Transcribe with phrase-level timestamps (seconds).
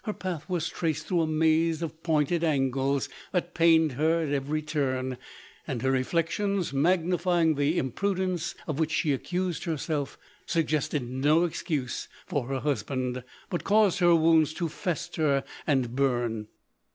[0.17, 5.15] path was traced through a maze of pointed angles, that pained her at every turn,
[5.67, 10.17] and her reflections magnifying the imprudence of which she accused herself,
[10.47, 16.47] suggested no excuse for her husband, but caused her wounds to fester and burn.